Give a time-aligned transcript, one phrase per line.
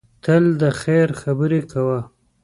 [0.23, 1.99] تل د خیر خبرې کوه.